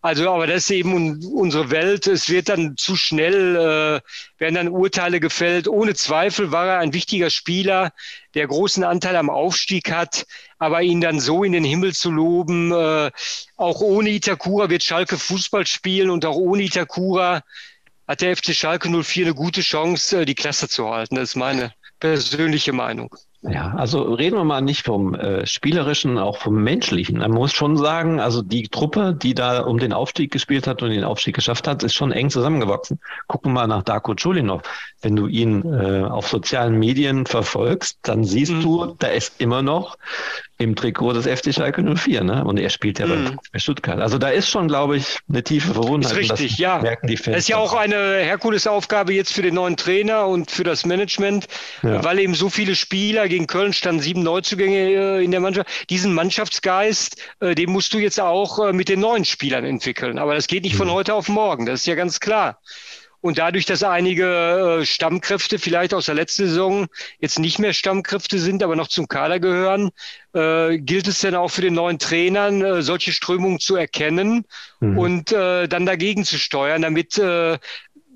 Also, 0.00 0.30
aber 0.30 0.46
das 0.46 0.64
ist 0.64 0.70
eben 0.70 1.24
unsere 1.24 1.70
Welt. 1.70 2.06
Es 2.06 2.28
wird 2.28 2.48
dann 2.48 2.76
zu 2.76 2.94
schnell, 2.94 3.56
äh, 3.56 4.40
werden 4.40 4.54
dann 4.54 4.68
Urteile 4.68 5.18
gefällt. 5.18 5.66
Ohne 5.66 5.94
Zweifel 5.94 6.52
war 6.52 6.66
er 6.66 6.78
ein 6.78 6.92
wichtiger 6.92 7.30
Spieler, 7.30 7.92
der 8.34 8.46
großen 8.46 8.84
Anteil 8.84 9.16
am 9.16 9.28
Aufstieg 9.28 9.90
hat. 9.90 10.26
Aber 10.58 10.82
ihn 10.82 11.00
dann 11.00 11.20
so 11.20 11.44
in 11.44 11.52
den 11.52 11.64
Himmel 11.64 11.94
zu 11.94 12.10
loben, 12.10 12.72
äh, 12.72 13.10
auch 13.56 13.80
ohne 13.80 14.10
Itakura 14.10 14.70
wird 14.70 14.82
Schalke 14.82 15.18
Fußball 15.18 15.66
spielen 15.66 16.10
und 16.10 16.24
auch 16.26 16.36
ohne 16.36 16.62
Itakura 16.62 17.42
hat 18.08 18.22
der 18.22 18.36
FC 18.36 18.54
Schalke 18.54 18.88
04 18.88 19.26
eine 19.26 19.34
gute 19.34 19.60
Chance, 19.60 20.22
äh, 20.22 20.24
die 20.24 20.34
Klasse 20.34 20.68
zu 20.68 20.88
halten. 20.88 21.14
Das 21.14 21.30
ist 21.30 21.36
meine 21.36 21.72
persönliche 22.00 22.72
Meinung. 22.72 23.14
Ja, 23.42 23.72
also 23.76 24.02
reden 24.02 24.36
wir 24.36 24.44
mal 24.44 24.62
nicht 24.62 24.84
vom 24.84 25.14
äh, 25.14 25.46
spielerischen, 25.46 26.18
auch 26.18 26.38
vom 26.38 26.60
menschlichen. 26.60 27.18
Man 27.18 27.30
muss 27.30 27.52
schon 27.52 27.76
sagen, 27.76 28.18
also 28.18 28.42
die 28.42 28.66
Truppe, 28.66 29.14
die 29.14 29.32
da 29.32 29.60
um 29.60 29.78
den 29.78 29.92
Aufstieg 29.92 30.32
gespielt 30.32 30.66
hat 30.66 30.82
und 30.82 30.90
den 30.90 31.04
Aufstieg 31.04 31.36
geschafft 31.36 31.68
hat, 31.68 31.84
ist 31.84 31.94
schon 31.94 32.10
eng 32.10 32.30
zusammengewachsen. 32.30 32.98
Gucken 33.28 33.52
wir 33.52 33.60
mal 33.60 33.66
nach 33.68 33.84
Darko 33.84 34.16
Chulinov. 34.16 34.62
Wenn 35.02 35.14
du 35.14 35.28
ihn 35.28 35.62
äh, 35.72 36.02
auf 36.02 36.26
sozialen 36.26 36.80
Medien 36.80 37.26
verfolgst, 37.26 38.00
dann 38.02 38.24
siehst 38.24 38.52
mhm. 38.52 38.62
du, 38.62 38.96
da 38.98 39.06
ist 39.06 39.40
immer 39.40 39.62
noch 39.62 39.96
im 40.58 40.74
Trikot 40.74 41.12
des 41.12 41.26
FC 41.26 41.54
Schalke 41.54 41.82
04, 41.82 42.24
ne? 42.24 42.44
Und 42.44 42.58
er 42.58 42.68
spielt 42.68 42.98
ja 42.98 43.06
mhm. 43.06 43.38
bei 43.52 43.60
Stuttgart. 43.60 44.00
Also 44.00 44.18
da 44.18 44.28
ist 44.28 44.48
schon, 44.50 44.66
glaube 44.66 44.96
ich, 44.96 45.18
eine 45.28 45.44
tiefe 45.44 45.72
Verwundenheit. 45.72 46.18
Ist 46.18 46.32
richtig, 46.32 46.58
ja. 46.58 46.80
Merken 46.80 47.06
die 47.06 47.16
Fans. 47.16 47.36
Das 47.36 47.44
ist 47.44 47.48
ja 47.48 47.58
auch 47.58 47.74
eine 47.74 47.96
Herkulesaufgabe 47.96 49.12
jetzt 49.12 49.32
für 49.32 49.42
den 49.42 49.54
neuen 49.54 49.76
Trainer 49.76 50.26
und 50.26 50.50
für 50.50 50.64
das 50.64 50.84
Management, 50.84 51.46
ja. 51.84 52.02
weil 52.02 52.18
eben 52.18 52.34
so 52.34 52.50
viele 52.50 52.74
Spieler 52.74 53.28
gegen 53.28 53.46
Köln 53.46 53.72
standen 53.72 54.02
sieben 54.02 54.24
Neuzugänge 54.24 55.18
äh, 55.20 55.24
in 55.24 55.30
der 55.30 55.40
Mannschaft. 55.40 55.68
Diesen 55.90 56.12
Mannschaftsgeist, 56.12 57.22
äh, 57.38 57.54
den 57.54 57.70
musst 57.70 57.94
du 57.94 57.98
jetzt 57.98 58.20
auch 58.20 58.58
äh, 58.58 58.72
mit 58.72 58.88
den 58.88 58.98
neuen 58.98 59.24
Spielern 59.24 59.64
entwickeln. 59.64 60.18
Aber 60.18 60.34
das 60.34 60.48
geht 60.48 60.64
nicht 60.64 60.74
mhm. 60.74 60.78
von 60.78 60.90
heute 60.90 61.14
auf 61.14 61.28
morgen. 61.28 61.66
Das 61.66 61.80
ist 61.80 61.86
ja 61.86 61.94
ganz 61.94 62.18
klar. 62.18 62.58
Und 63.20 63.38
dadurch, 63.38 63.66
dass 63.66 63.82
einige 63.82 64.80
äh, 64.80 64.86
Stammkräfte 64.86 65.58
vielleicht 65.58 65.92
aus 65.92 66.06
der 66.06 66.14
letzten 66.14 66.46
Saison 66.46 66.86
jetzt 67.18 67.38
nicht 67.38 67.58
mehr 67.58 67.72
Stammkräfte 67.72 68.38
sind, 68.38 68.62
aber 68.62 68.76
noch 68.76 68.88
zum 68.88 69.08
Kader 69.08 69.40
gehören, 69.40 69.90
äh, 70.34 70.78
gilt 70.78 71.08
es 71.08 71.20
dann 71.20 71.34
auch 71.34 71.48
für 71.48 71.62
den 71.62 71.74
neuen 71.74 71.98
Trainern, 71.98 72.62
äh, 72.62 72.82
solche 72.82 73.12
Strömungen 73.12 73.58
zu 73.58 73.74
erkennen 73.74 74.44
mhm. 74.80 74.98
und 74.98 75.32
äh, 75.32 75.66
dann 75.66 75.84
dagegen 75.84 76.24
zu 76.24 76.38
steuern, 76.38 76.82
damit 76.82 77.18
äh, 77.18 77.58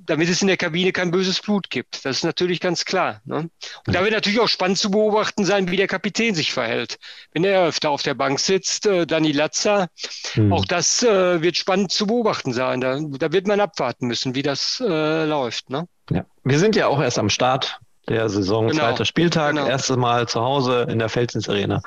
damit 0.07 0.29
es 0.29 0.43
in 0.43 0.49
der 0.49 0.57
Kabine 0.57 0.93
kein 0.93 1.11
böses 1.11 1.41
Blut 1.41 1.71
gibt. 1.71 2.05
Das 2.05 2.19
ist 2.19 2.25
natürlich 2.25 2.61
ganz 2.61 2.85
klar. 2.85 3.21
Ne? 3.25 3.51
Und 3.87 3.95
da 3.95 4.03
wird 4.03 4.13
natürlich 4.13 4.41
auch 4.41 4.49
spannend 4.49 4.79
zu 4.79 4.91
beobachten 4.91 5.45
sein, 5.45 5.71
wie 5.71 5.77
der 5.77 5.87
Kapitän 5.87 6.35
sich 6.35 6.53
verhält. 6.53 6.99
Wenn 7.33 7.45
er 7.45 7.67
öfter 7.67 7.91
auf 7.91 8.03
der 8.03 8.15
Bank 8.15 8.41
sitzt, 8.41 8.87
äh, 8.87 9.07
Dani 9.07 9.33
Latza, 9.33 9.89
hm. 10.33 10.53
auch 10.53 10.65
das 10.65 11.03
äh, 11.03 11.43
wird 11.43 11.57
spannend 11.57 11.93
zu 11.93 12.07
beobachten 12.07 12.53
sein. 12.53 12.81
Da, 12.81 12.99
da 13.01 13.33
wird 13.33 13.47
man 13.47 13.61
abwarten 13.61 14.07
müssen, 14.07 14.35
wie 14.35 14.43
das 14.43 14.83
äh, 14.85 15.25
läuft. 15.25 15.71
Ne? 15.71 15.87
Ja. 16.11 16.25
Wir 16.45 16.59
sind 16.59 16.77
ja 16.77 16.87
auch 16.89 17.01
erst 17.01 17.19
am 17.19 17.31
Start 17.31 17.81
der 18.09 18.29
Saison, 18.29 18.69
genau. 18.69 18.85
zweiter 18.85 19.05
Spieltag, 19.05 19.55
genau. 19.55 19.67
erstes 19.67 19.97
Mal 19.97 20.29
zu 20.29 20.41
Hause 20.41 20.87
in 20.91 20.99
der 20.99 21.09
Felsens 21.09 21.49
Arena. 21.49 21.83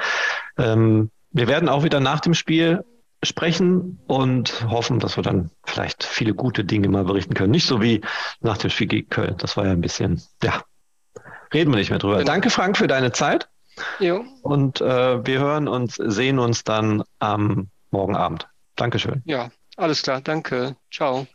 Ähm, 0.57 1.11
wir 1.31 1.47
werden 1.47 1.67
auch 1.67 1.83
wieder 1.83 1.99
nach 1.99 2.21
dem 2.21 2.33
Spiel 2.33 2.85
sprechen 3.25 3.99
und 4.07 4.69
hoffen, 4.69 4.99
dass 4.99 5.17
wir 5.17 5.23
dann 5.23 5.51
vielleicht 5.65 6.03
viele 6.03 6.33
gute 6.33 6.63
Dinge 6.63 6.87
mal 6.89 7.03
berichten 7.03 7.33
können. 7.33 7.51
Nicht 7.51 7.67
so 7.67 7.81
wie 7.81 8.01
nach 8.41 8.57
dem 8.57 8.69
Spiel 8.69 8.87
gegen 8.87 9.09
Köln. 9.09 9.35
Das 9.37 9.57
war 9.57 9.65
ja 9.65 9.71
ein 9.71 9.81
bisschen, 9.81 10.21
ja, 10.43 10.63
reden 11.53 11.71
wir 11.71 11.77
nicht 11.77 11.89
mehr 11.89 11.99
drüber. 11.99 12.17
Genau. 12.17 12.31
Danke, 12.31 12.49
Frank, 12.49 12.77
für 12.77 12.87
deine 12.87 13.11
Zeit. 13.11 13.49
Jo. 13.99 14.23
Und 14.41 14.81
äh, 14.81 15.25
wir 15.25 15.39
hören 15.39 15.67
uns, 15.67 15.95
sehen 15.95 16.39
uns 16.39 16.63
dann 16.63 17.03
am 17.19 17.69
Morgen 17.91 18.15
Abend. 18.15 18.47
Dankeschön. 18.75 19.21
Ja, 19.25 19.51
alles 19.77 20.01
klar. 20.01 20.21
Danke. 20.21 20.75
Ciao. 20.91 21.27